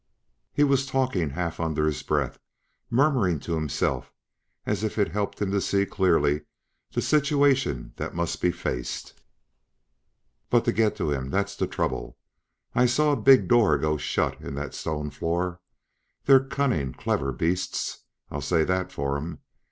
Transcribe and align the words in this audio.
He 0.51 0.63
was 0.63 0.87
talking 0.87 1.29
half 1.29 1.59
under 1.59 1.85
his 1.85 2.01
breath, 2.01 2.39
murmuring 2.89 3.39
to 3.41 3.53
himself 3.53 4.11
as 4.65 4.83
if 4.83 4.97
it 4.97 5.09
helped 5.11 5.39
him 5.39 5.51
to 5.51 5.61
see 5.61 5.85
clearly 5.85 6.41
the 6.91 7.03
situation 7.03 7.93
that 7.97 8.15
must 8.15 8.41
be 8.41 8.49
faced. 8.49 9.21
"But 10.49 10.65
to 10.65 10.71
get 10.71 10.95
to 10.95 11.11
him 11.11 11.29
that's 11.29 11.55
the 11.55 11.67
trouble. 11.67 12.17
I 12.73 12.87
saw 12.87 13.11
a 13.11 13.15
big 13.15 13.47
door 13.47 13.77
go 13.77 13.95
shut 13.95 14.41
in 14.41 14.55
that 14.55 14.73
stone 14.73 15.11
floor. 15.11 15.59
They're 16.25 16.43
cunnin', 16.43 16.93
clever 16.95 17.31
beasts; 17.31 17.99
I'll 18.31 18.41
say 18.41 18.63
that 18.63 18.91
for 18.91 19.17
'em. 19.17 19.37